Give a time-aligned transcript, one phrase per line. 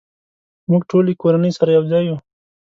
[0.69, 2.17] مونږ ټولې کورنۍ سره یوځای یو